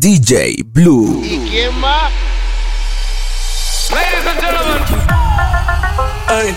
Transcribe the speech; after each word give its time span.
DJ 0.00 0.64
Blue. 0.64 1.20
¿Y 1.22 1.38
quién 1.50 1.78
más? 1.78 2.10
Ladies 3.90 4.26
and 4.26 4.40
gentlemen. 4.40 4.82
Ey, 6.30 6.56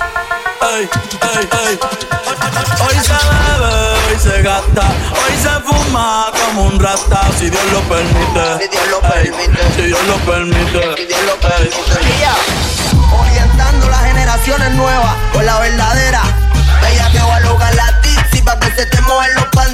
ey, 0.62 0.88
ey, 0.88 1.50
ey. 1.68 1.80
Hoy 2.80 2.96
se 3.04 3.12
bebe, 3.12 3.74
hoy 4.08 4.18
se 4.18 4.42
gasta, 4.44 4.84
hoy 5.12 5.36
se 5.42 5.50
fuma 5.68 6.32
como 6.32 6.68
un 6.68 6.80
rata, 6.80 7.20
si 7.38 7.50
Dios 7.50 7.62
lo 7.74 7.82
permite. 7.82 8.64
Si 8.64 8.70
Dios 8.70 8.88
lo 8.90 9.02
Ey, 9.14 9.30
permite. 9.30 9.62
Si 9.76 9.82
Dios 9.88 10.00
lo 10.08 10.16
permite. 10.20 10.96
Si 10.96 11.06
Dios 11.06 11.22
lo 11.26 11.36
permite. 11.42 11.76
Orientando 13.20 13.90
las 13.90 14.04
generaciones 14.06 14.72
nuevas 14.72 15.16
con 15.34 15.46
la 15.46 15.60
verdadera. 15.60 16.22
Bella 16.82 17.12
que 17.12 17.20
va 17.20 17.36
a 17.36 17.40
lograr 17.42 17.76
la 17.76 18.00
tipsy 18.00 18.42
pa' 18.42 18.58
que 18.58 18.72
se 18.72 18.86
te 18.86 19.02
mojen 19.02 19.36
los 19.36 19.46
panties. 19.48 19.73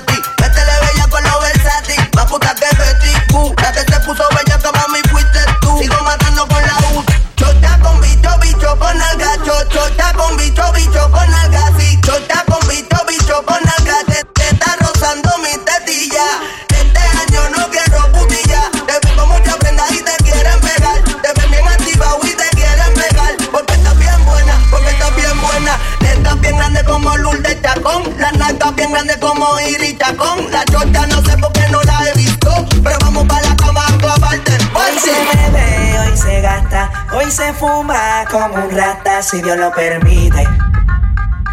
Como 38.30 38.56
un 38.56 38.70
rata, 38.76 39.22
si 39.22 39.42
Dios 39.42 39.58
lo 39.58 39.72
permite. 39.72 40.48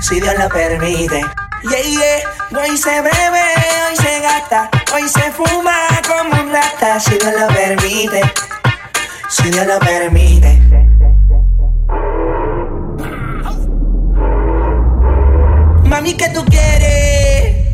Si 0.01 0.21
Dios 0.21 0.35
lo 0.39 0.49
permite. 0.49 1.25
Yeah, 1.63 1.83
yeah. 1.83 2.63
Hoy 2.63 2.77
se 2.77 3.01
bebe, 3.01 3.43
hoy 3.89 3.97
se 3.97 4.21
gasta, 4.21 4.71
hoy 4.95 5.09
se 5.09 5.33
fuma 5.33 5.75
como 6.07 6.43
un 6.43 6.53
rata, 6.53 7.01
si 7.01 7.19
Dios 7.19 7.33
lo 7.39 7.49
permite. 7.49 8.21
Si 9.29 9.51
Dios 9.51 9.67
lo 9.67 9.79
permite. 9.81 10.61
Mami, 15.85 16.15
¿qué 16.15 16.29
tú 16.29 16.45
quieres? 16.45 17.06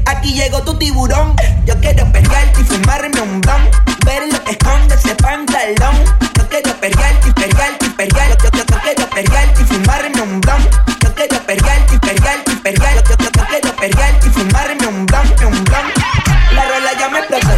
Aquí 0.06 0.34
llegó 0.34 0.62
tu 0.62 0.77
tiburón. 0.78 1.34
Yo 1.64 1.78
quiero 1.81 2.11
pelearte 2.12 2.61
y 2.61 2.64
fumarme 2.64 3.20
un 3.20 3.41
blon. 3.41 3.70
Ver 4.05 4.33
lo 4.33 4.42
que 4.44 4.53
esconde 4.53 4.94
ese 4.94 5.14
pantalón. 5.17 5.97
Yo 6.36 6.48
quiero 6.48 6.75
pelearte 6.81 7.28
y 7.28 7.33
pelearte 7.33 7.86
y 7.86 7.91
pelearte. 7.91 8.44
Yo, 8.44 8.50
yo, 8.50 8.64
yo 8.64 8.81
quiero 8.81 9.11
pelearte 9.11 9.62
y 9.62 9.64
fumarme 9.64 10.22
un 10.22 10.41
blon. 10.41 10.62
Yo 11.00 11.14
quiero 11.14 11.39
pelearte 11.47 11.94
y 11.94 11.98
pelearte 11.98 12.53
y 12.53 12.56
pelearte. 12.56 13.11
Yo, 13.11 13.17
yo, 13.17 13.31
yo 13.31 13.44
quiero 13.47 13.77
pelearte 13.77 14.27
y 14.27 14.31
fumarme 14.31 14.86
un 14.86 15.06
blon, 15.06 15.27
un 15.47 15.64
blon. 15.64 15.92
La 16.55 16.64
rola 16.69 16.92
ya 16.98 17.09
me 17.09 17.19
explotó. 17.20 17.48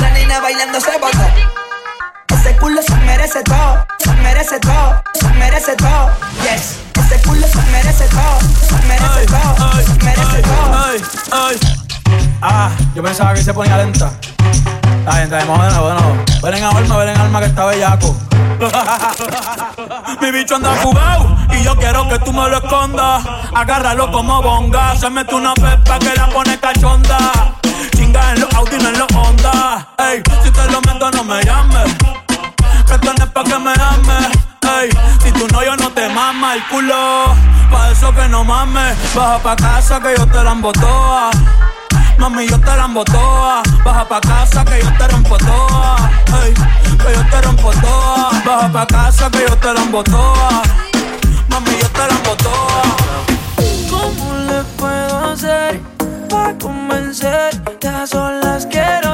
La 0.00 0.10
nena 0.10 0.40
bailando 0.40 0.80
se 0.80 0.98
botó. 0.98 1.26
Ese 2.28 2.56
culo 2.56 2.80
se 2.82 2.94
merece 2.96 3.42
todo, 3.42 3.86
se 3.98 4.12
merece 4.12 4.58
todo, 4.60 5.02
merece 5.60 5.76
todo. 5.76 6.10
Yes, 6.42 6.78
ese 6.94 7.20
culo 7.22 7.46
se 7.46 7.62
merece 7.70 8.08
todo, 8.08 8.40
se 8.66 8.86
merece 8.86 9.26
todo, 9.26 9.72
se 9.82 10.04
merece 10.04 10.42
todo. 10.42 10.70
Ah, 12.40 12.70
yo 12.94 13.02
pensaba 13.02 13.34
que 13.34 13.42
se 13.42 13.52
ponía 13.52 13.76
lenta. 13.76 14.10
La 15.04 15.12
gente 15.12 15.36
de 15.36 15.44
bueno, 15.44 15.82
bueno. 15.82 16.24
Ven 16.42 16.54
en 16.54 16.64
alma, 16.64 16.96
ven 16.96 17.08
en 17.10 17.20
alma 17.20 17.40
que 17.40 17.46
está 17.46 17.66
bellaco. 17.66 18.16
Mi 20.22 20.30
bicho 20.30 20.56
anda 20.56 20.74
jugado 20.82 21.36
y 21.50 21.62
yo 21.62 21.76
quiero 21.76 22.08
que 22.08 22.18
tú 22.20 22.32
me 22.32 22.48
lo 22.48 22.56
escondas. 22.56 23.22
Agárralo 23.54 24.10
como 24.10 24.40
bonga. 24.42 24.96
Se 24.96 25.10
mete 25.10 25.34
una 25.34 25.52
pepa 25.54 25.98
que 25.98 26.14
la 26.14 26.28
pone 26.28 26.58
cachonda. 26.58 27.54
Chinga 27.96 28.32
en 28.32 28.40
los 28.40 28.54
Audi, 28.54 28.78
no 28.78 28.88
en 28.88 28.98
los 28.98 29.08
Honda. 29.12 29.88
Ey, 29.98 30.22
si 30.42 30.50
te 30.50 30.70
lo 30.70 30.80
meto, 30.80 31.10
no 31.10 31.24
me 31.24 31.44
llames. 31.44 31.94
Que 32.86 32.94
esto 32.94 33.12
no 33.12 33.24
es 33.24 33.30
pa' 33.30 33.44
que 33.44 33.58
me 33.58 33.72
ames. 33.72 34.49
El 36.54 36.66
culo. 36.66 37.34
Pa' 37.70 37.90
eso 37.90 38.12
que 38.14 38.28
no 38.28 38.44
mames. 38.44 38.96
Baja 39.14 39.38
pa' 39.38 39.56
casa 39.56 40.00
que 40.00 40.14
yo 40.16 40.26
te 40.26 40.42
la 40.42 40.52
embotoa. 40.52 41.30
Mami, 42.18 42.48
yo 42.48 42.60
te 42.60 42.76
la 42.76 42.88
toa. 43.04 43.62
Baja 43.84 44.04
pa' 44.08 44.20
casa 44.20 44.64
que 44.64 44.80
yo 44.82 44.90
te 44.98 45.08
rompo 45.08 45.36
toa. 45.38 46.10
Ey, 46.42 46.54
que 46.54 47.12
yo 47.14 47.24
te 47.30 47.40
rompo 47.42 47.70
toa. 47.80 48.30
Baja 48.44 48.72
pa' 48.72 48.86
casa 48.86 49.30
que 49.30 49.46
yo 49.48 49.56
te 49.56 49.74
la 49.74 50.02
toa. 50.04 50.62
Mami, 51.48 51.70
yo 51.80 51.88
te 51.88 52.04
la 52.10 52.36
toa. 52.36 52.82
¿Cómo 53.90 54.34
le 54.48 54.62
puedo 54.76 55.32
hacer 55.32 55.80
para 56.28 56.58
convencerte? 56.58 57.88
A 57.88 58.06
solas 58.06 58.66
quiero 58.66 59.09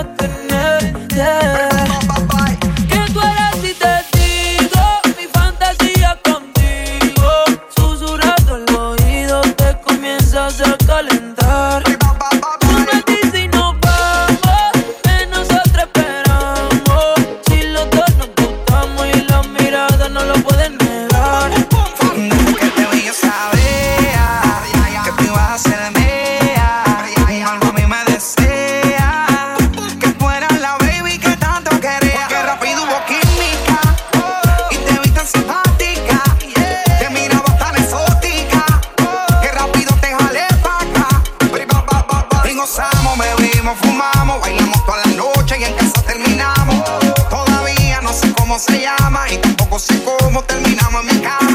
y 49.76 49.78
tampoco 49.78 49.78
sé 49.78 50.02
cómo 50.04 50.42
terminamos 50.44 51.04
mi 51.04 51.20
cama, 51.20 51.45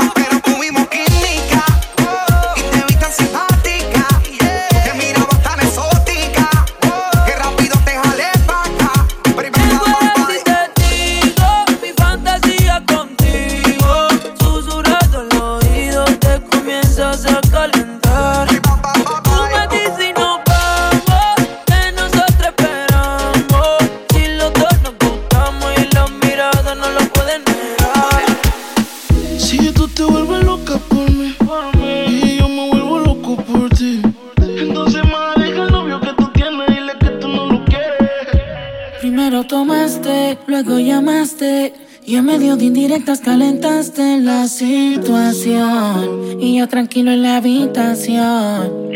de 42.62 42.68
indirectas 42.68 43.22
calentaste 43.22 44.20
la 44.20 44.48
situación. 44.48 46.40
Y 46.40 46.60
yo 46.60 46.68
tranquilo 46.68 47.10
en 47.12 47.24
la 47.24 47.38
habitación. 47.38 48.92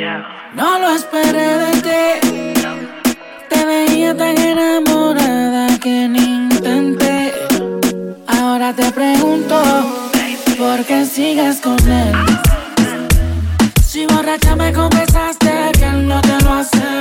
No 0.55 0.79
lo 0.79 0.91
esperé 0.91 1.57
de 1.63 1.71
ti. 1.81 1.99
Te 3.49 3.65
veía 3.65 4.15
tan 4.15 4.37
enamorada 4.37 5.79
que 5.79 6.07
ni 6.07 6.19
intenté. 6.19 7.33
Ahora 8.27 8.71
te 8.71 8.91
pregunto, 8.91 9.59
¿por 10.59 10.85
qué 10.85 11.03
sigues 11.05 11.59
con 11.59 11.79
él? 11.91 12.13
Si 13.83 14.05
borracha 14.05 14.55
me 14.55 14.71
confesaste 14.73 15.51
que 15.73 15.85
él 15.85 16.07
no 16.07 16.21
te 16.21 16.39
lo 16.43 16.53
hace 16.53 16.94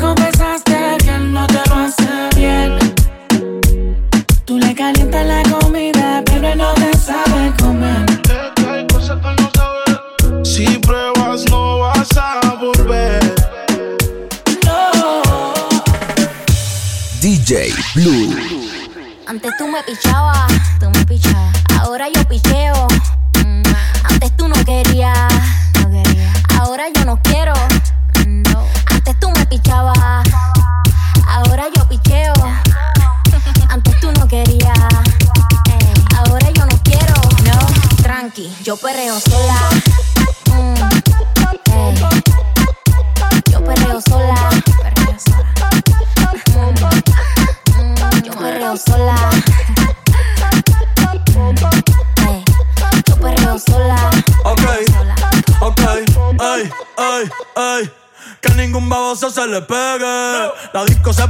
me 0.00 0.31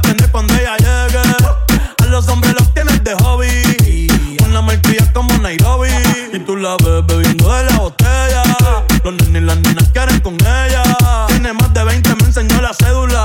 se 0.01 0.31
cuando 0.31 0.53
ella 0.55 0.75
llegue. 0.77 1.19
A 2.01 2.05
los 2.07 2.27
hombres 2.27 2.53
los 2.57 2.73
tienes 2.73 3.03
de 3.03 3.13
hobby. 3.15 4.07
Una 4.47 4.61
marquilla 4.61 5.11
como 5.13 5.37
Nairobi. 5.37 5.89
Y 6.33 6.39
tú 6.39 6.55
la 6.55 6.75
ves 6.77 7.05
bebiendo 7.05 7.53
de 7.53 7.63
la 7.65 7.77
botella. 7.77 8.43
Los 9.03 9.13
nenes 9.13 9.41
y 9.41 9.45
las 9.45 9.57
nenas 9.57 9.89
quieren 9.93 10.19
con 10.21 10.35
ella. 10.35 10.83
Tiene 11.27 11.53
más 11.53 11.73
de 11.73 11.83
20, 11.83 12.15
me 12.15 12.23
enseñó 12.23 12.61
la 12.61 12.73
cédula. 12.73 13.23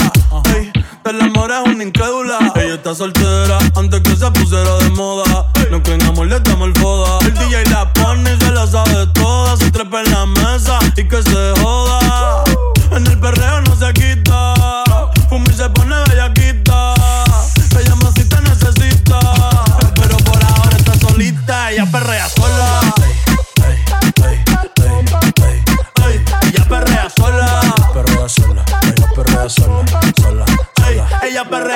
Ey, 0.55 0.71
del 1.05 1.21
amor 1.23 1.51
es 1.51 1.73
una 1.73 1.85
incrédula. 1.85 2.39
Ella 2.57 2.75
está 2.75 2.95
soltera 2.95 3.59
antes 3.75 4.01
que 4.01 4.17
se 4.17 4.31
pusiera 4.31 4.77
de 4.79 4.91
moda. 4.91 5.47
No 5.71 5.83
creen 5.83 6.03
amor, 6.03 6.27
le 6.27 6.39
damos 6.41 6.69
el 6.69 6.75
foda. 6.79 7.19
El 7.27 7.35
DJ 7.35 7.65
la 7.71 7.91
pone 7.95 8.35
y 8.35 8.45
se 8.45 8.51
la 8.51 8.67
sabe 8.67 9.07
toda. 9.15 9.57
Se 9.57 9.71
trepa 9.71 10.03
en 10.03 10.11
la 10.11 10.27
mesa 10.27 10.79
y 10.97 11.05
que 11.09 11.23
se 11.23 11.53
joda. 11.63 12.08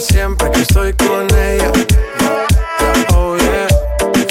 siempre 0.00 0.50
que 0.50 0.60
estoy 0.62 0.92
con 0.94 1.26
ella 1.36 1.70
Oh 3.14 3.36
yeah 3.36 3.68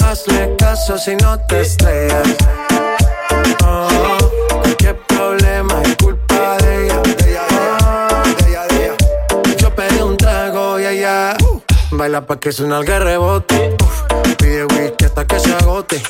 Hazle 0.04 0.56
caso 0.58 0.98
si 0.98 1.14
no 1.16 1.38
te 1.46 1.60
estrellas 1.60 2.28
Oh, 3.64 4.18
problema 5.06 5.82
es 5.82 5.96
culpa 5.96 6.56
de 6.58 6.86
ella. 6.86 7.02
Ella. 7.26 8.96
Yo 9.58 9.74
pedí 9.74 10.00
un 10.00 10.16
trago 10.16 10.80
y 10.80 10.86
ella 10.86 11.36
baila 11.92 12.26
pa' 12.26 12.40
que 12.40 12.52
suena 12.52 12.78
el 12.78 12.86
rebote. 12.86 13.76
Pide 14.38 14.64
whisky 14.64 15.04
hasta 15.04 15.26
que 15.26 15.38
se 15.38 15.52
agote. 15.52 16.02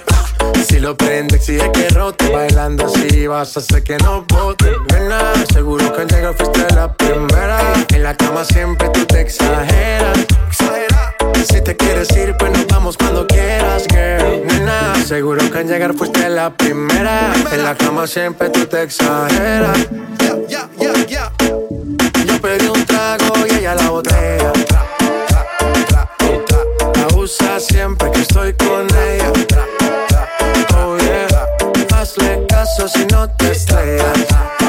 Si 0.66 0.78
lo 0.78 0.96
prende, 0.96 1.36
exige 1.36 1.70
que 1.72 1.88
rote. 1.90 2.28
Bailando 2.30 2.86
así 2.86 3.26
vas 3.26 3.56
a 3.56 3.60
hacer 3.60 3.82
que 3.82 3.96
no 3.98 4.24
bote. 4.28 4.72
Nena, 4.92 5.20
seguro 5.52 5.92
que 5.92 6.02
al 6.02 6.08
llegar 6.08 6.34
fuiste 6.34 6.74
la 6.74 6.92
primera. 6.92 7.58
En 7.92 8.02
la 8.02 8.16
cama 8.16 8.44
siempre 8.44 8.88
tú 8.90 9.04
te 9.06 9.20
exageras. 9.20 10.18
Exagera. 10.48 11.16
Si 11.48 11.60
te 11.62 11.76
quieres 11.76 12.10
ir, 12.16 12.36
pues 12.38 12.52
nos 12.52 12.66
vamos 12.66 12.96
cuando 12.96 13.26
quieras, 13.26 13.86
girl. 13.88 14.46
Nena, 14.46 14.94
seguro 15.06 15.50
que 15.50 15.58
al 15.58 15.66
llegar 15.66 15.94
fuiste 15.94 16.28
la 16.28 16.50
primera. 16.50 17.32
En 17.52 17.64
la 17.64 17.74
cama 17.74 18.06
siempre 18.06 18.50
tú 18.50 18.66
te 18.66 18.82
exageras. 18.82 19.88
Yeah, 20.48 20.68
yeah, 20.78 21.06
yeah. 21.06 21.32
Yo 22.26 22.40
pedí 22.40 22.66
un 22.66 22.84
trago 22.84 23.34
y 23.48 23.54
ella 23.54 23.74
la 23.74 23.90
botella. 23.90 24.52
Abusa 27.08 27.58
siempre 27.58 28.10
que 28.10 28.20
estoy 28.20 28.52
con 28.54 28.86
ella. 28.86 29.19
Caso 32.76 32.86
si 32.86 33.04
no 33.06 33.28
te 33.30 33.50
estrellas. 33.50 34.59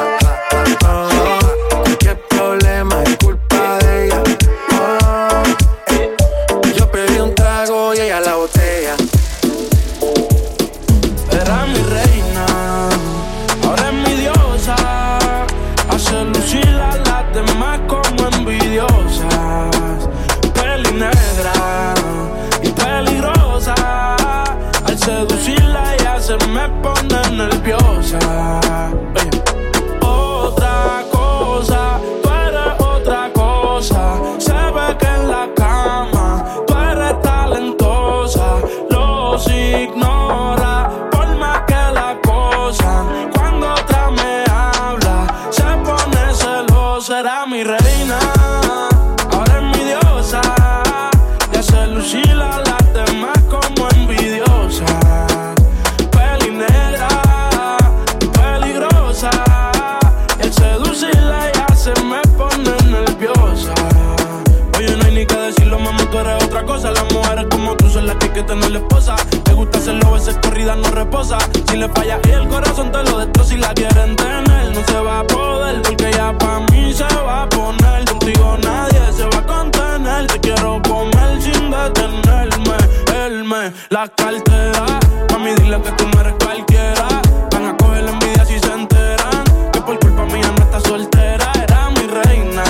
La 83.92 84.08
cartera. 84.08 84.86
Mami, 85.32 85.52
dile 85.56 85.82
que 85.82 85.92
tú 85.92 86.06
me 86.08 86.22
eres 86.22 86.34
cualquiera. 86.44 87.08
Van 87.52 87.66
a 87.66 87.78
coger 87.78 88.04
la 88.04 88.12
envidia 88.12 88.46
si 88.46 88.58
se 88.58 88.74
enteran. 88.74 89.44
Que 89.74 89.82
por 89.82 90.00
culpa 90.00 90.26
mía 90.26 90.50
no 90.58 90.64
está 90.64 90.80
soltera. 90.80 91.52
Era 91.62 91.90
mi 91.90 92.08
reina. 92.08 92.64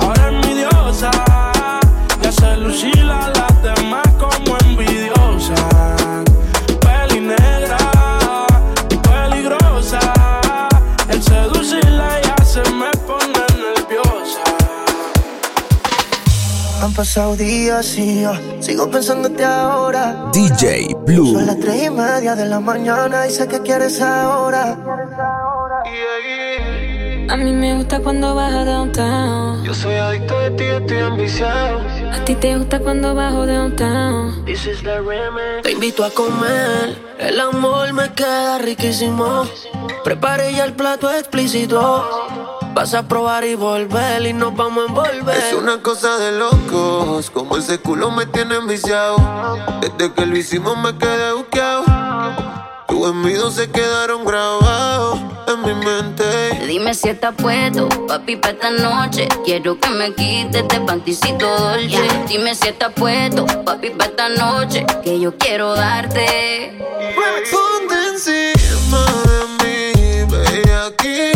Ahora 0.00 0.30
es 0.30 0.46
mi 0.46 0.54
diosa. 0.54 1.10
Ya 2.22 2.32
se 2.32 2.56
lucila 2.56 3.30
las 3.34 3.62
demás 3.62 4.06
como 4.18 4.56
envidiosa. 4.64 5.54
Peli 6.80 7.20
negra 7.20 7.78
peligrosa. 9.02 10.00
El 11.10 11.22
seducirla 11.22 12.22
ya 12.22 12.44
se 12.44 12.62
me 12.72 12.90
pone 13.06 13.44
nerviosa. 13.64 14.42
Han 16.82 16.94
pasado 16.94 17.36
días 17.36 17.98
y 17.98 18.22
yo 18.22 18.55
sigo 18.66 18.90
pensándote 18.90 19.44
ahora. 19.44 20.28
DJ 20.32 20.90
Son 20.90 21.04
Blue. 21.04 21.40
las 21.40 21.58
tres 21.60 21.84
y 21.84 21.90
media 21.90 22.34
de 22.34 22.46
la 22.46 22.58
mañana 22.58 23.24
y 23.28 23.30
sé 23.30 23.46
que 23.46 23.60
quieres 23.60 24.00
ahora. 24.02 24.76
A 27.28 27.36
mí 27.36 27.52
me 27.52 27.76
gusta 27.76 28.00
cuando 28.00 28.34
bajo 28.34 28.64
downtown. 28.64 29.62
Yo 29.64 29.72
soy 29.72 29.94
adicto 29.94 30.38
de 30.40 30.50
ti, 30.50 30.64
estoy 30.64 30.98
ambiciado. 30.98 31.80
A 32.12 32.24
ti 32.24 32.34
te 32.34 32.56
gusta 32.56 32.80
cuando 32.80 33.14
bajo 33.14 33.46
downtown. 33.46 34.44
This 34.44 34.66
is 34.66 34.82
the 34.82 34.98
remix. 35.00 35.62
Te 35.62 35.70
invito 35.70 36.04
a 36.04 36.10
comer, 36.10 36.96
el 37.18 37.38
amor 37.38 37.92
me 37.92 38.12
queda 38.14 38.58
riquísimo. 38.58 39.44
Prepare 40.02 40.52
ya 40.52 40.64
el 40.64 40.72
plato 40.72 41.08
explícito. 41.12 42.25
Vas 42.76 42.92
a 42.92 43.08
probar 43.08 43.42
y 43.46 43.54
volver 43.54 44.26
y 44.26 44.34
nos 44.34 44.54
vamos 44.54 44.84
a 44.84 44.88
envolver. 44.88 45.34
Es 45.34 45.54
una 45.54 45.80
cosa 45.80 46.18
de 46.18 46.32
locos, 46.32 47.30
como 47.30 47.56
ese 47.56 47.78
culo 47.78 48.10
me 48.10 48.26
tiene 48.26 48.56
enviciado. 48.56 49.16
Desde 49.80 50.12
que 50.12 50.26
lo 50.26 50.36
hicimos 50.36 50.76
me 50.76 50.94
quedé 50.98 51.32
buqueado. 51.32 51.84
Tus 52.86 53.08
envidios 53.08 53.54
se 53.54 53.70
quedaron 53.70 54.26
grabados 54.26 55.18
en 55.48 55.62
mi 55.62 55.86
mente. 55.86 56.24
Dime 56.66 56.92
si 56.92 57.08
estás 57.08 57.34
puesto, 57.34 57.88
papi, 58.06 58.36
pa' 58.36 58.50
esta 58.50 58.70
noche. 58.70 59.26
Quiero 59.42 59.80
que 59.80 59.88
me 59.88 60.12
quites 60.12 60.56
este 60.56 60.78
panticito 60.80 61.48
dolce. 61.48 62.06
Dime 62.28 62.54
si 62.54 62.68
estás 62.68 62.92
puesto, 62.92 63.46
papi, 63.64 63.88
pa' 63.88 64.04
esta 64.04 64.28
noche. 64.28 64.84
Que 65.02 65.18
yo 65.18 65.34
quiero 65.38 65.74
darte. 65.74 66.78
Ponte 67.50 67.94
encima 68.12 69.06
de 69.24 69.94
mí, 69.94 70.30
bellaquita. 70.30 71.35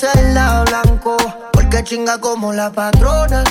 En 0.00 0.34
la 0.34 0.64
blanco. 0.64 1.16
Porque 1.52 1.84
chinga 1.84 2.18
como 2.18 2.52
la 2.52 2.70
patrona. 2.70 3.44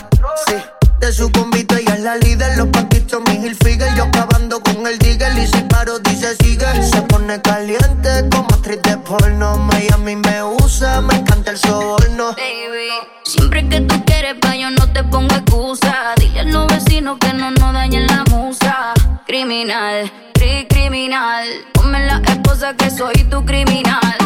Sí. 0.48 0.56
De 1.00 1.12
su 1.12 1.32
convito 1.32 1.76
ella 1.76 1.96
es 1.96 2.02
la 2.02 2.16
líder, 2.16 2.58
los 2.58 2.68
paquitos 2.68 3.22
mi 3.26 3.34
Hilfiger 3.44 3.96
Yo 3.96 4.04
acabando 4.04 4.62
con 4.62 4.86
el 4.86 5.00
digger 5.00 5.36
y 5.36 5.48
si 5.48 5.64
paro 5.64 5.98
dice 5.98 6.36
sigue 6.36 6.68
Se 6.84 7.02
pone 7.02 7.42
caliente 7.42 8.30
como 8.32 8.48
actriz 8.54 8.80
de 8.84 8.98
porno 8.98 9.58
Miami 9.58 10.16
me 10.16 10.44
usa, 10.44 11.02
me 11.02 11.16
encanta 11.16 11.52
el 11.52 11.58
soborno 11.58 12.36
Baby, 12.36 12.92
siempre 13.24 13.68
que 13.68 13.82
tú 13.82 13.96
quieres, 14.06 14.36
pa' 14.42 14.56
yo 14.56 14.70
no 14.70 14.94
te 14.94 15.04
pongo 15.04 15.34
excusa. 15.34 16.14
Dile 16.18 16.42
a 16.42 16.44
los 16.44 16.68
vecinos 16.68 17.18
que 17.20 17.34
no 17.34 17.50
nos 17.50 17.74
dañen 17.74 18.06
la 18.06 18.24
musa. 18.30 18.94
Criminal, 19.26 20.12
cri 20.34 20.68
criminal. 20.70 21.48
Ponme 21.74 22.06
la 22.06 22.22
esposa 22.28 22.76
que 22.76 22.92
soy 22.92 23.16
tu 23.30 23.44
criminal. 23.44 24.21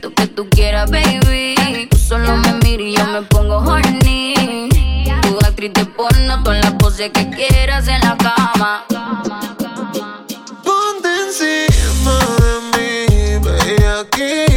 Delito 0.00 0.14
que 0.14 0.26
tú 0.28 0.48
quieras, 0.48 0.90
baby. 0.90 1.86
Tú 1.90 1.98
solo 1.98 2.36
me 2.38 2.54
miras 2.64 2.86
y 2.86 2.96
yo 2.96 3.06
me 3.06 3.22
pongo 3.22 3.58
horny. 3.58 4.68
Tu 5.22 5.38
actriz 5.46 5.72
de 5.74 5.84
porno, 5.84 6.42
con 6.42 6.58
la 6.58 6.76
pose 6.78 7.10
que 7.10 7.28
quieras 7.28 7.86
en 7.86 8.00
la 8.00 8.16
cama. 8.16 8.86
Ponte 10.64 11.08
encima 11.26 12.18
de 12.40 12.60
mí, 12.72 13.38
bellaquita. 13.44 14.46
No 14.46 14.49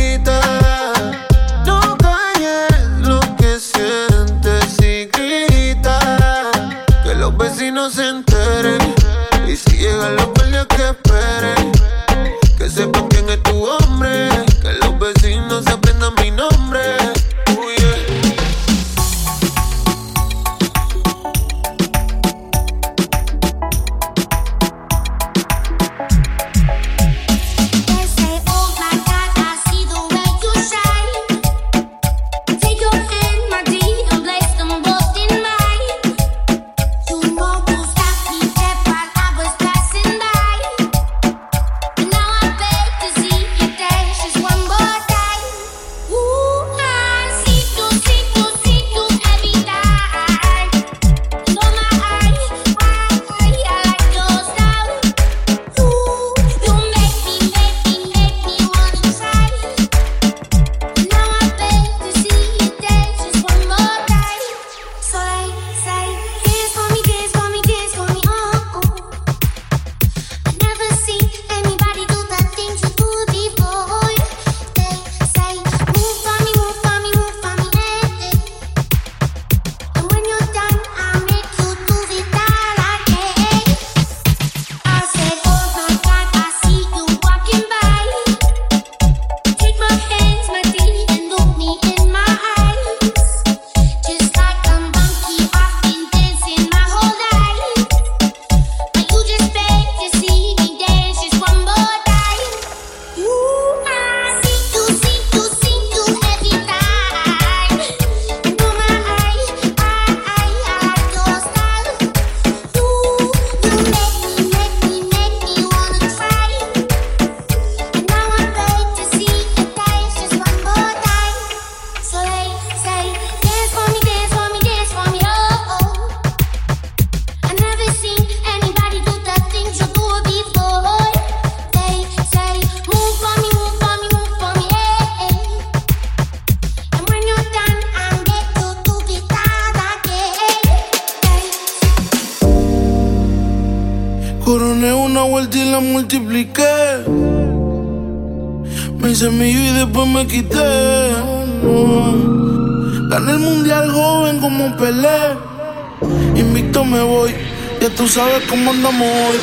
sabes 158.13 158.43
cómo 158.47 158.69
andamos 158.69 159.07
hoy. 159.07 159.39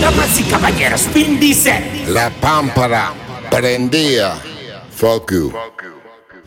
Damas 0.00 0.40
y 0.40 0.42
caballeros, 0.44 1.06
Vin 1.14 1.38
dice. 1.38 2.04
La 2.08 2.28
pámpara 2.28 3.12
prendía. 3.52 4.34
Fuck 4.90 5.30
you. 5.30 5.52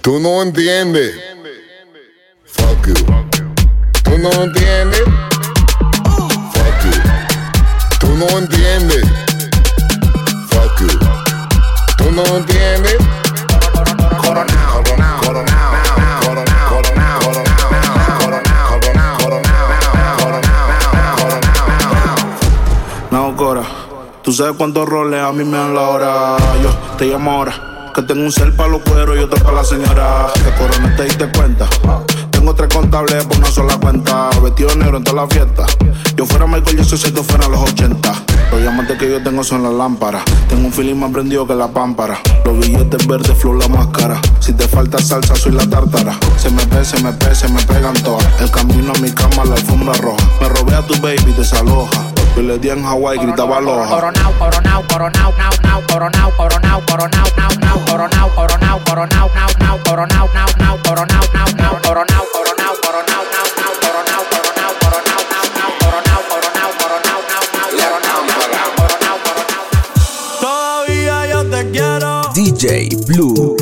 Tú 0.01 0.19
no 0.19 0.41
entiendes. 0.41 1.15
Fuck 2.45 2.88
you. 2.88 2.93
Tú 4.03 4.17
no 4.17 4.29
entiendes. 4.43 5.03
Fuck 6.53 6.84
you. 6.84 7.01
Tú 8.00 8.07
no 8.17 8.38
entiendes. 8.38 9.05
Fuck 10.50 10.79
you. 10.81 11.00
Tú 11.98 12.12
no 12.12 12.25
entiendes. 12.38 13.14
Tú 24.25 24.34
sabes 24.34 24.55
cuántos 24.58 24.89
roles 24.89 25.22
a 25.22 25.32
mí 25.32 25.44
me 25.44 25.55
dan 25.55 25.75
la 25.75 25.82
hora. 25.82 26.36
Yo 26.63 26.72
te 26.98 27.05
llamo 27.05 27.29
ahora. 27.29 27.91
Que 27.94 28.01
tengo 28.01 28.24
un 28.24 28.32
cel 28.32 28.53
para 28.53 28.70
los 28.70 28.82
cueros 28.82 29.15
y 29.15 29.20
otro 29.20 29.38
para 29.44 29.58
la 29.58 29.63
señora. 29.63 30.25
Que 30.34 30.50
corona 30.60 30.96
te 30.96 31.03
diste 31.03 31.32
cuenta. 31.32 31.70
Tengo 32.32 32.55
tres 32.55 32.74
contables 32.74 33.24
por 33.25 33.38
una 33.38 33.51
sola 33.51 33.77
cuenta. 33.77 34.32
Vestido 34.41 34.75
negro 34.77 34.98
en 34.98 35.03
toda 35.03 35.22
la 35.22 35.27
fiesta. 35.27 35.67
Yo 36.15 36.25
fuera 36.25 36.48
Michael 36.48 36.77
Jackson 36.77 36.98
si 36.98 37.12
tú 37.12 37.24
fuera 37.24 37.48
los 37.48 37.60
80. 37.70 38.13
Los 38.50 38.62
diamantes 38.62 38.98
que 38.98 39.12
yo 39.12 39.22
tengo 39.22 39.44
son 39.44 39.62
las 39.62 39.74
lámparas. 39.74 40.24
Tengo 40.50 40.65
un 40.65 40.74
feeling 40.74 40.96
más 40.96 41.12
prendido 41.12 41.46
que 41.46 41.53
la 41.53 41.67
pámpara. 41.67 42.20
Los 42.46 42.58
billetes 42.58 43.05
verdes, 43.05 43.38
flow 43.38 43.53
la 43.53 43.67
máscara. 43.67 44.20
Si 44.39 44.53
te 44.53 44.67
falta 44.67 44.98
salsa, 44.98 45.36
soy 45.36 45.51
la 45.51 45.70
tártara. 45.70 46.17
Se 46.38 46.50
me 46.50 46.65
pe, 46.65 46.84
se 46.84 47.00
me 47.03 47.13
pe, 47.13 47.36
se 47.36 47.48
me 47.50 47.62
pegan 47.62 47.94
todas. 48.01 48.25
El 48.41 48.50
camino 48.50 48.91
a 48.91 49.00
mi 49.01 49.12
cama, 49.12 49.46
la 49.46 49.53
alfombra 49.53 49.94
roja. 49.94 50.27
Me 50.41 50.50
robé 50.50 50.73
a 50.73 50.82
tu 50.82 50.99
baby, 50.99 51.32
desaloja. 51.38 52.14
Yo 52.36 52.41
le 52.41 52.58
di 52.60 52.69
en 52.69 52.84
Hawaii, 52.84 53.17
gritaba 53.19 53.62
loja. 53.62 53.88
Coronao, 53.89 54.34
coronao, 54.38 54.84
coronao, 54.88 55.34
nao, 55.38 55.52
nao, 55.63 55.82
coronao, 55.88 56.32
coronao, 56.36 56.82
coronao, 56.86 57.28
nao, 57.38 57.50
nao, 57.62 57.80
coronao, 57.88 58.30
coronao, 58.36 58.80
coronao, 58.86 59.30
nao, 59.34 59.50
nao, 59.60 59.80
coronao, 59.86 60.30
nao, 60.34 60.50
nao, 60.60 60.78
coronao, 60.84 61.19
nao, 61.24 61.48
nao, 61.56 61.80
coronao, 61.80 62.26
coronao, 62.34 62.76
coronao, 62.84 63.24
nao, 63.32 63.48
nao, 63.56 63.74
coronao, 63.84 64.24
coronao, 64.32 64.74
coronao, 64.84 65.21
nao, 65.32 65.48
nao, 65.56 65.71
coronao, 65.80 66.21
coronao, 66.30 66.71
coronao, 66.80 67.21
nao, 67.26 67.54
nao, 67.56 68.19
coronao, 68.36 69.17
coronao, 69.24 69.63
Todavía 70.41 71.28
yo 71.28 71.45
te 71.50 71.71
quiero, 71.71 72.21
DJ 72.34 72.89
Blue. 73.08 73.55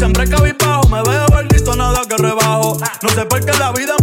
Siempre 0.00 0.26
cabizbajo, 0.26 0.88
me 0.88 1.02
veo 1.02 1.26
gordito, 1.26 1.76
nada 1.76 2.00
que 2.08 2.16
rebajo, 2.16 2.78
no 3.02 3.08
sé 3.10 3.26
por 3.26 3.44
qué 3.44 3.52
la 3.58 3.70
vida 3.72 3.94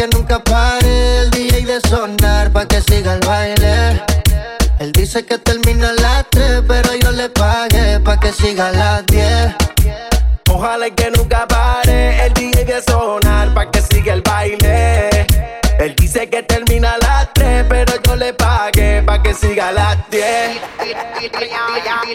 que 0.00 0.16
nunca 0.16 0.42
pare 0.42 1.18
el 1.18 1.30
DJ 1.30 1.66
de 1.66 1.78
sonar 1.86 2.50
pa' 2.50 2.64
que 2.64 2.80
siga 2.80 3.12
el 3.12 3.20
baile. 3.20 4.02
Él 4.78 4.92
dice 4.92 5.26
que 5.26 5.36
termina 5.36 5.90
a 5.90 5.92
las 5.92 6.26
3, 6.30 6.62
pero 6.66 6.94
yo 6.94 7.10
le 7.10 7.28
pagué 7.28 8.00
pa' 8.00 8.18
que 8.18 8.32
siga 8.32 8.68
a 8.68 8.72
las 8.72 9.06
10. 9.08 9.54
Ojalá 10.48 10.88
que 10.88 11.10
nunca 11.10 11.46
pare 11.46 12.24
el 12.24 12.32
DJ 12.32 12.64
de 12.64 12.82
sonar 12.82 13.52
pa' 13.52 13.70
que 13.70 13.82
siga 13.82 14.14
el 14.14 14.22
baile. 14.22 15.26
Él 15.78 15.94
dice 15.96 16.30
que 16.30 16.44
termina 16.44 16.92
a 16.92 16.98
las 16.98 17.34
3, 17.34 17.66
pero 17.68 17.92
yo 18.02 18.16
le 18.16 18.32
pagué 18.32 19.02
pa' 19.02 19.22
que 19.22 19.34
siga 19.34 19.68
a 19.68 19.72
las 19.72 19.98
10. 20.10 20.60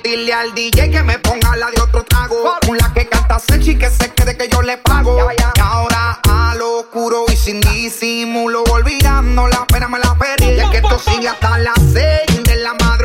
Dile 0.03 0.33
al 0.33 0.55
DJ 0.55 0.89
que 0.89 1.03
me 1.03 1.19
ponga 1.19 1.55
la 1.55 1.69
de 1.69 1.79
otro 1.79 2.03
trago. 2.03 2.35
Una 2.67 2.91
que 2.95 3.07
canta 3.07 3.37
sexy 3.37 3.77
que 3.77 3.91
se 3.91 4.09
quede 4.09 4.35
que 4.35 4.47
yo 4.47 4.63
le 4.63 4.77
pago. 4.77 5.19
Y 5.31 5.61
ahora 5.61 6.19
a 6.27 6.55
lo 6.55 6.79
oscuro 6.79 7.24
y 7.24 7.24
sin 7.45 7.61
disimulo, 7.61 8.63
olvidando 8.71 9.47
la 9.47 9.67
pena 9.67 9.87
me 9.87 9.99
la 9.99 10.15
perdí. 10.17 10.55
Y 10.55 10.59
es 10.59 10.67
que 10.71 10.77
esto 10.77 10.97
sigue 10.97 11.27
hasta 11.27 11.59
las 11.59 11.75
seis 11.93 12.43
de 12.43 12.55
la 12.55 12.73
madrugada 12.73 13.04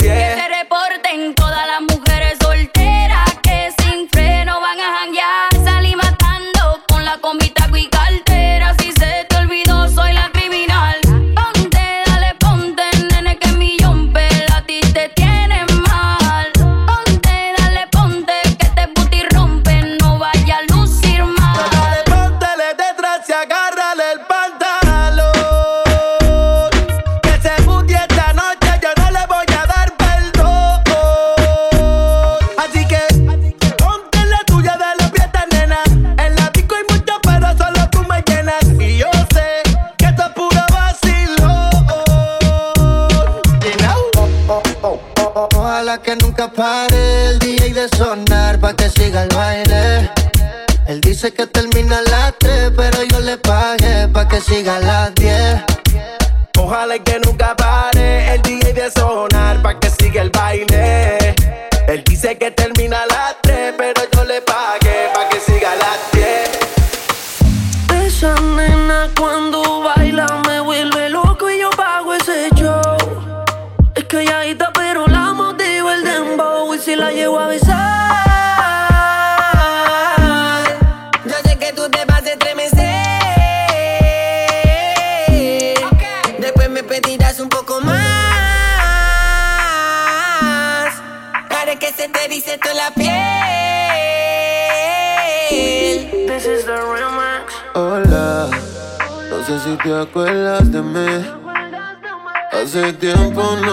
hace 102.71 102.93
tiempo 102.93 103.43
no 103.57 103.70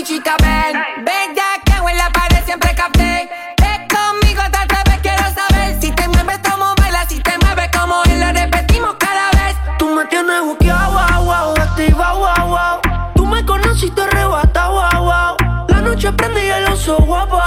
mi 0.00 0.06
chica, 0.06 0.34
ven. 0.42 1.04
Ven 1.04 1.34
ya 1.34 1.60
que 1.62 1.90
en 1.90 1.98
la 1.98 2.10
pared 2.10 2.42
siempre 2.46 2.74
capté. 2.74 3.28
Ven 3.60 3.86
conmigo, 3.88 4.42
te 4.50 4.90
vez 4.90 5.00
quiero 5.02 5.24
saber. 5.34 5.78
Si 5.80 5.90
te 5.92 6.08
mueves 6.08 6.38
como 6.38 6.74
baila, 6.76 7.04
si 7.06 7.20
te 7.20 7.36
mueves 7.38 7.70
como 7.78 8.02
él, 8.04 8.20
lo 8.20 8.32
repetimos 8.32 8.94
cada 8.98 9.30
vez. 9.32 9.56
Tú 9.78 9.94
me 9.94 10.06
tienes 10.06 10.42
buqueado, 10.42 10.92
wow, 10.92 11.24
wow, 11.24 11.54
activa, 11.54 12.12
wow, 12.14 12.46
wow. 12.48 13.12
Tú 13.14 13.26
me 13.26 13.44
conociste 13.44 14.00
arrebata, 14.00 14.68
wow, 14.68 15.04
wow. 15.04 15.66
La 15.68 15.80
noche 15.82 16.10
prendí 16.12 16.48
el 16.48 16.64
oso, 16.72 16.96
guapo, 16.98 17.42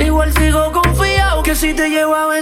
Igual 0.00 0.32
sigo 0.32 0.72
confiado 0.72 1.44
que 1.44 1.54
si 1.54 1.74
te 1.74 1.88
llevo 1.88 2.16
a 2.16 2.26
ver 2.26 2.41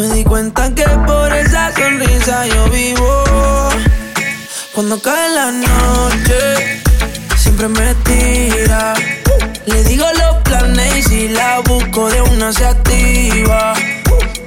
Me 0.00 0.08
di 0.14 0.24
cuenta 0.24 0.74
que 0.74 0.84
por 1.06 1.30
esa 1.30 1.70
sonrisa 1.74 2.46
yo 2.46 2.70
vivo. 2.70 3.22
Cuando 4.72 4.98
cae 5.02 5.28
la 5.28 5.52
noche, 5.52 6.80
siempre 7.36 7.68
me 7.68 7.94
tira. 7.96 8.94
Le 9.66 9.84
digo 9.84 10.06
los 10.18 10.36
planes 10.44 10.96
y 10.96 11.02
si 11.02 11.28
la 11.28 11.60
busco 11.66 12.08
de 12.08 12.22
una 12.22 12.50
se 12.50 12.64
activa. 12.64 13.74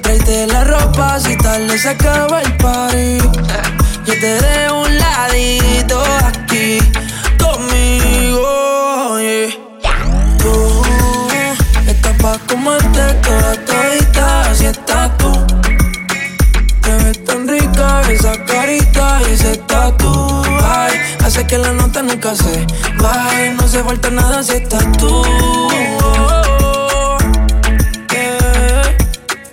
Traite 0.02 0.48
la 0.48 0.64
ropa 0.64 1.20
si 1.20 1.36
tal 1.36 1.68
le 1.68 1.88
acaba 1.88 2.42
el 2.42 2.56
party. 2.56 3.18
Yo 4.06 4.14
te 4.20 4.40
de 4.42 4.72
un 4.72 4.98
ladito 4.98 6.02
aquí 6.24 6.78
conmigo. 7.38 9.18
Tú 10.36 10.82
estás 11.86 12.16
pa' 12.20 12.38
como 12.48 12.74
este 12.74 13.04
te 13.22 13.53
esa 18.08 18.32
carita 18.44 19.20
y 19.28 19.32
ese 19.32 19.56
tatu. 19.56 20.42
Ay, 20.62 20.92
hace 21.24 21.46
que 21.46 21.58
la 21.58 21.72
nota 21.72 22.02
nunca 22.02 22.34
se 22.34 22.66
baje. 22.98 23.50
No 23.52 23.66
se 23.68 23.82
falta 23.82 24.10
nada 24.10 24.42
si 24.42 24.52
estás 24.52 24.84
tú. 24.98 25.22
Yeah. 28.10 28.96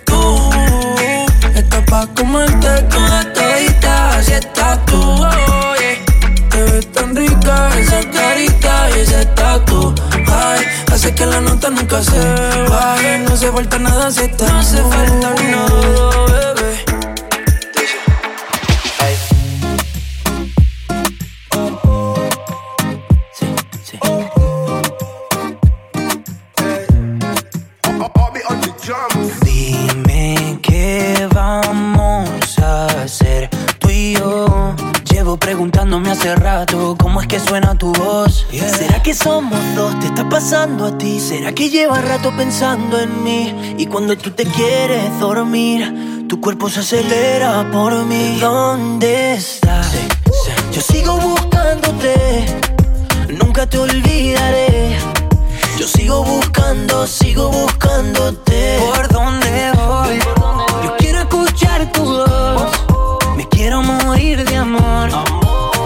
Tú 0.04 0.50
estás 1.54 1.84
pa' 1.90 2.06
comerte 2.14 2.82
toda 2.82 3.32
todita, 3.32 4.16
así 4.16 4.32
estás 4.32 4.84
tú. 4.86 5.00
Oh, 5.00 5.74
yeah. 5.76 6.48
Te 6.50 6.62
ves 6.64 6.92
tan 6.92 7.16
rica 7.16 7.70
esa 7.78 8.00
carita 8.10 8.90
y 8.94 9.00
ese 9.00 9.26
tatu. 9.26 9.94
Ay, 10.14 10.60
hace 10.92 11.14
que 11.14 11.26
la 11.26 11.40
nota 11.40 11.70
nunca 11.70 12.02
se 12.02 12.18
baje. 12.68 13.18
No 13.18 13.36
se 13.36 13.50
falta 13.50 13.78
nada 13.78 14.10
si 14.10 14.20
estás 14.22 14.52
No 14.52 14.62
se 14.62 14.82
falta 14.82 15.34
nada, 15.42 16.51
pasando 40.32 40.86
a 40.86 40.96
ti? 40.96 41.20
¿Será 41.20 41.52
que 41.52 41.68
llevas 41.68 42.02
rato 42.08 42.34
pensando 42.34 42.98
en 42.98 43.22
mí? 43.22 43.74
Y 43.76 43.84
cuando 43.84 44.16
tú 44.16 44.30
te 44.30 44.44
quieres 44.46 45.20
dormir, 45.20 46.26
tu 46.26 46.40
cuerpo 46.40 46.70
se 46.70 46.80
acelera 46.80 47.70
por 47.70 47.92
mí. 48.06 48.38
¿Dónde 48.40 49.34
estás? 49.34 49.92
Yo 50.72 50.80
sigo 50.80 51.18
buscándote, 51.18 52.46
nunca 53.28 53.66
te 53.66 53.76
olvidaré. 53.76 54.96
Yo 55.78 55.86
sigo 55.86 56.24
buscando, 56.24 57.06
sigo 57.06 57.50
buscándote. 57.50 58.78
¿Por 58.86 59.08
dónde 59.08 59.72
voy? 59.76 60.18
Yo 60.82 60.96
quiero 60.96 61.18
escuchar 61.18 61.92
tu 61.92 62.04
voz. 62.04 62.72
Me 63.36 63.46
quiero 63.48 63.82
morir 63.82 64.42
de 64.48 64.56
amor. 64.56 65.10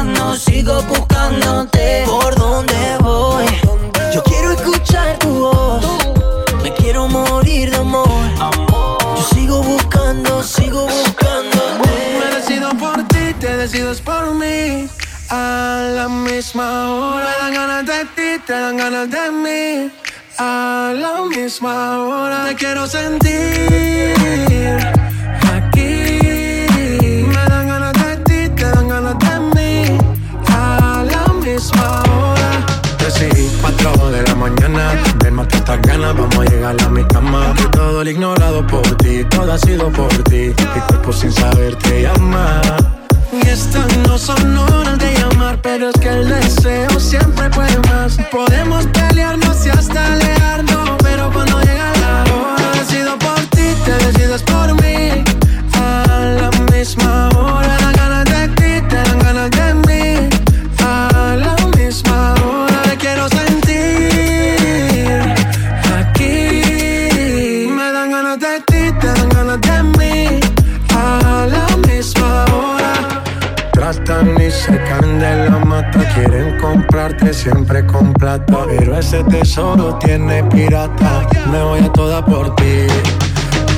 Buscando, 0.00 0.34
sigo 0.34 0.82
buscándote. 0.84 2.04
¿Por 2.06 2.34
dónde 2.36 2.96
voy? 3.02 3.44
Yo 4.14 4.22
quiero 4.22 4.52
escuchar 4.52 5.18
tu 5.18 5.28
voz. 5.28 5.84
Me 6.62 6.72
quiero 6.72 7.06
morir 7.06 7.70
de 7.70 7.76
amor. 7.76 8.08
Yo 8.38 9.22
sigo 9.34 9.62
buscando, 9.62 10.42
sigo 10.42 10.86
buscándote. 10.86 12.18
Me 12.18 12.34
decido 12.34 12.70
por 12.78 13.06
ti, 13.08 13.34
te 13.40 13.58
decides 13.58 14.00
por 14.00 14.34
mí. 14.36 14.88
A 15.28 15.90
la 15.94 16.08
misma 16.08 16.94
hora. 16.94 17.26
Me 17.26 17.44
dan 17.44 17.54
ganas 17.54 17.84
de 17.84 18.04
ti, 18.16 18.42
te 18.46 18.54
dan 18.54 18.78
ganas 18.78 19.10
de 19.10 19.30
mí. 19.30 19.92
A 20.38 20.94
la 20.96 21.20
misma 21.26 21.98
hora. 22.06 22.46
Te 22.46 22.54
quiero 22.54 22.86
sentir. 22.86 23.89
Estas 35.70 35.82
ganas, 35.82 36.16
vamos 36.16 36.38
a 36.38 36.44
llegar 36.50 36.76
a 36.82 36.88
mi 36.88 37.04
cama. 37.04 37.54
Que 37.56 37.64
todo 37.68 38.02
lo 38.02 38.10
ignorado 38.10 38.66
por 38.66 38.82
ti, 38.96 39.24
todo 39.24 39.52
ha 39.52 39.58
sido 39.58 39.90
por 39.92 40.12
ti. 40.24 40.52
Mi 40.74 40.80
cuerpo 40.88 41.12
sin 41.12 41.32
saber 41.32 41.76
te 41.76 42.02
llama. 42.02 42.60
Y 43.32 43.46
estas 43.46 43.96
no 43.98 44.18
son 44.18 44.56
horas 44.56 44.98
de 44.98 45.14
llamar, 45.14 45.60
pero 45.62 45.90
es 45.90 46.00
que 46.00 46.08
el 46.08 46.28
deseo 46.28 46.98
siempre 46.98 47.48
puede 47.50 47.78
más. 47.88 48.18
Podemos 48.32 48.86
pelearnos 48.86 49.64
y 49.66 49.70
hasta 49.70 50.12
alejarnos, 50.12 50.39
plata 78.20 78.66
Pero 78.68 78.98
ese 78.98 79.24
tesoro 79.24 79.98
tiene 79.98 80.44
pirata. 80.44 81.26
Me 81.50 81.62
voy 81.62 81.80
a 81.80 81.92
toda 81.92 82.24
por 82.24 82.54
ti. 82.56 82.86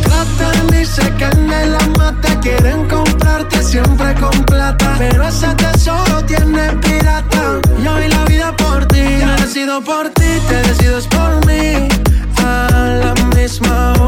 Tratan 0.02 0.81
y 0.81 0.85
se 0.85 1.09
caen 1.14 1.48
de 1.48 1.66
la 1.66 1.81
mata 1.98 2.40
Quieren 2.40 2.87
comprarte 2.88 3.62
siempre 3.62 4.14
con 4.14 4.44
plata 4.44 4.96
Pero 4.98 5.26
ese 5.26 5.55
tesoro 5.55 6.24
tiene 6.26 6.72
pirata. 6.85 7.61
Yo 7.83 7.92
doy 7.92 8.09
la 8.09 8.24
vida 8.24 8.55
por 8.57 8.85
ti. 8.87 9.02
Me 9.02 9.37
decido 9.40 9.81
por 9.81 10.11
ti, 10.11 10.31
te 10.48 10.57
decides 10.68 11.07
por 11.07 11.46
mí. 11.46 11.88
A 12.44 13.00
la 13.02 13.14
misma 13.37 13.92
hora 13.94 14.02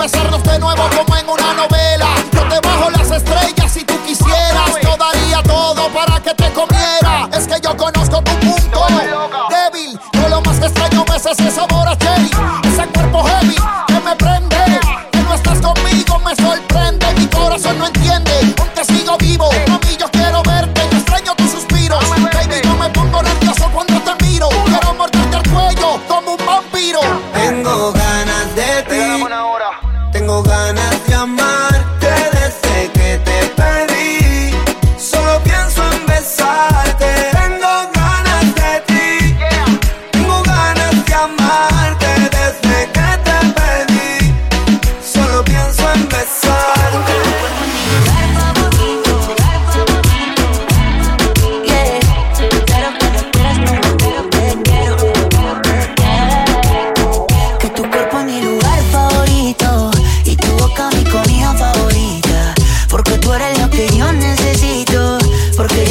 besarnos 0.00 0.42
de 0.44 0.58
nuevo 0.58 0.89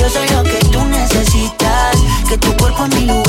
soy 0.10 0.28
lo 0.30 0.44
que 0.44 0.60
tú 0.72 0.84
necesitas. 0.86 1.96
Que 2.28 2.38
tu 2.38 2.56
cuerpo 2.58 2.86
es 2.86 2.96
mi 2.96 3.06
lugar 3.06 3.29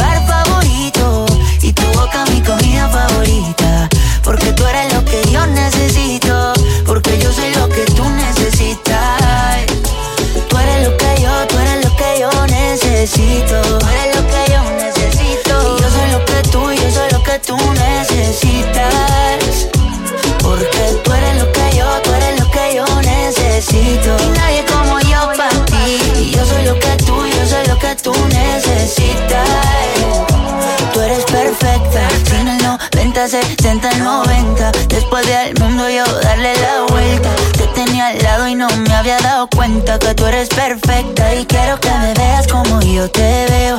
90, 33.20 33.28
60, 33.28 33.98
90. 33.98 34.72
Después 34.88 35.26
del 35.26 35.54
mundo 35.61 35.90
yo 35.90 36.04
darle 36.22 36.54
la 36.56 36.87
vuelta. 36.88 37.28
Te 37.52 37.66
tenía 37.74 38.06
al 38.06 38.18
lado 38.22 38.48
y 38.48 38.54
no 38.54 38.66
me 38.68 38.94
había 38.94 39.18
dado 39.18 39.46
cuenta 39.54 39.98
que 39.98 40.14
tú 40.14 40.24
eres 40.24 40.48
perfecta. 40.48 41.35
Y 41.35 41.44
quiero 41.44 41.78
que 41.80 41.90
me 41.90 42.14
veas 42.14 42.46
como 42.46 42.80
yo 42.80 43.11
te 43.11 43.46
veo. 43.50 43.78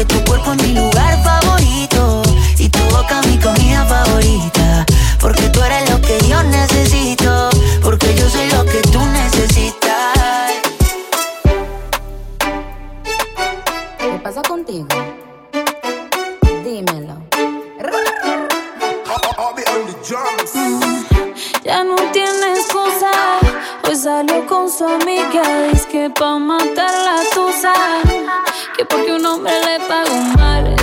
Que 0.00 0.06
tu 0.06 0.24
cuerpo 0.24 0.52
es 0.52 0.62
mi 0.62 0.72
lugar 0.72 1.22
favorito. 1.22 2.22
Y 2.56 2.70
tu 2.70 2.78
boca 2.84 3.20
mi 3.26 3.38
comida 3.38 3.84
favorita. 3.84 4.86
Porque 5.20 5.42
tú 5.50 5.62
eres 5.62 5.90
lo 5.90 6.00
que 6.00 6.18
yo 6.26 6.42
necesito. 6.42 7.50
Porque 7.82 8.14
yo 8.14 8.26
soy 8.30 8.50
lo 8.50 8.64
que 8.64 8.80
tú 8.80 8.98
necesitas. 9.04 10.52
¿Qué 13.98 14.20
pasa 14.22 14.40
contigo? 14.40 14.86
Dímelo. 16.64 17.16
Mm, 20.54 21.04
Ya 21.62 21.84
no 21.84 21.96
tiene 22.10 22.54
excusa. 22.54 23.10
Hoy 23.86 23.96
salió 23.96 24.46
con 24.46 24.70
su 24.70 24.86
amiga. 24.86 25.42
Dice 25.70 25.88
que 25.88 26.08
pa' 26.08 26.38
matar 26.38 26.90
la 26.90 27.20
tusa. 27.34 27.74
Que 28.80 28.86
porque 28.86 29.12
un 29.12 29.26
hombre 29.26 29.52
le 29.60 29.78
pagó 29.86 30.16
mal. 30.38 30.79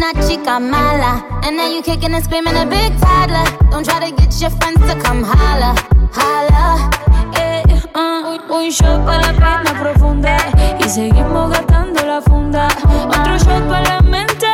Una 0.00 0.12
chica 0.26 0.58
mala. 0.58 1.22
And 1.44 1.56
now 1.56 1.68
you 1.68 1.82
kicking 1.82 2.14
and 2.14 2.24
screaming 2.24 2.56
a 2.56 2.64
big 2.64 2.98
toddler. 3.00 3.44
Don't 3.70 3.84
try 3.84 4.00
to 4.00 4.10
get 4.16 4.32
your 4.40 4.50
friends 4.50 4.80
to 4.88 4.98
come 4.98 5.22
holla, 5.22 5.74
holla. 6.12 6.90
Eh, 7.36 7.62
ah, 7.94 8.38
un, 8.48 8.70
shot 8.70 9.04
para 9.04 9.20
la 9.20 9.32
pena 9.32 9.78
profunda 9.78 10.36
y 10.78 10.88
seguimos 10.88 11.50
gastando 11.50 12.02
la 12.06 12.22
funda. 12.22 12.68
Otro 13.08 13.36
shot 13.36 13.68
para 13.68 13.96
la 13.96 14.00
mente, 14.00 14.48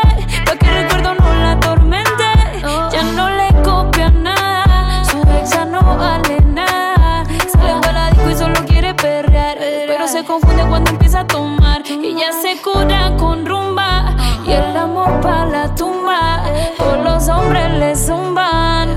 pa' 0.47 0.57
que 0.57 0.67
el 0.67 0.83
recuerdo 0.83 1.15
no 1.15 1.35
la 1.35 1.53
atormente. 1.53 2.29
Ya 2.93 3.03
no 3.15 3.31
le 3.31 3.49
copia 3.63 4.11
nada, 4.11 5.05
su 5.05 5.19
exa 5.39 5.65
no 5.65 5.81
vale 5.97 6.41
nada. 6.41 7.25
Sale 7.53 7.81
para 7.83 7.93
la 7.93 8.11
disco 8.11 8.31
y 8.31 8.35
solo 8.35 8.67
quiere 8.67 8.95
perrear, 8.95 9.59
pero 9.59 10.09
se 10.09 10.25
confunde 10.25 10.65
cuando 10.69 10.91
empieza 10.91 11.21
a 11.21 11.27
tomar 11.27 11.83
y 11.87 12.17
ya 12.17 12.33
se 12.33 12.61
cura 12.61 13.17
con 13.17 13.47
rumba 13.47 13.86
y 14.47 14.53
el 14.53 14.77
amor 14.77 15.21
para 15.21 15.47
la 15.47 15.75
tumba. 15.75 16.42
Por 16.79 16.99
los 16.99 17.29
hombres 17.29 17.71
le 17.79 17.97
zumban, 17.97 18.97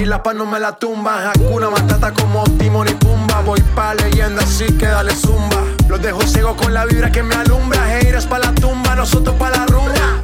Y 0.00 0.06
la 0.06 0.22
paz 0.22 0.34
no 0.34 0.46
me 0.46 0.58
la 0.58 0.72
tumba. 0.72 1.30
Hakuna 1.30 1.70
Matata 1.70 2.12
como 2.12 2.44
Timon 2.58 2.88
y 2.88 2.94
Pumba. 2.94 3.40
Voy 3.42 3.60
pa' 3.74 3.94
leyenda 3.94 4.42
así 4.42 4.66
que 4.78 4.86
dale 4.86 5.14
zumba. 5.14 5.62
Los 5.88 6.00
dejo 6.00 6.22
ciego 6.22 6.56
con 6.56 6.72
la 6.72 6.86
vibra 6.86 7.10
que 7.10 7.22
me 7.22 7.34
alumbra. 7.34 7.84
Haters 7.84 8.26
pa' 8.26 8.38
la 8.38 8.54
tumba, 8.54 8.94
nosotros 8.96 9.36
pa' 9.36 9.50
la 9.50 9.66
rumba. 9.66 10.22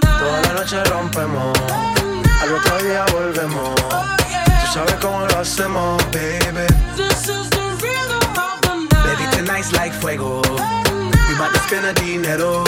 Toda 0.00 0.40
la 0.42 0.52
noche 0.54 0.82
rompemos, 0.84 1.58
al 2.40 2.54
otro 2.54 2.78
día 2.78 3.04
volvemos. 3.12 3.74
Tú 3.74 4.72
sabes 4.72 4.94
cómo 5.00 5.26
lo 5.26 5.38
hacemos, 5.38 6.02
baby. 6.12 6.66
Baby, 8.90 9.24
tonight's 9.36 9.72
like 9.72 9.92
fuego. 10.00 10.40
We 11.28 11.34
bout 11.36 11.52
to 11.52 11.58
spend 11.66 11.86
a 11.86 11.92
dinero. 11.92 12.64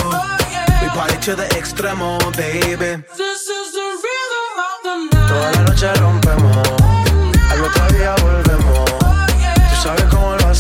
We 0.87 0.93
party 0.93 1.19
to 1.23 1.35
the 1.35 1.47
extremo, 1.59 2.17
baby. 2.37 3.03
This 3.17 3.49
is 3.49 3.73
the 3.73 3.89
rhythm 4.05 4.49
of 4.69 4.77
the 4.85 4.95
night. 5.11 5.29
Toda 5.29 5.51
la 5.51 5.63
noche 5.65 5.93
rompemos. 5.95 6.69
Al 7.51 7.65
otro 7.65 7.87
día 7.99 8.15
volvemos. 8.23 8.91
Tú 9.69 9.77
sabes 9.83 10.05
cómo 10.05 10.37
lo 10.37 10.55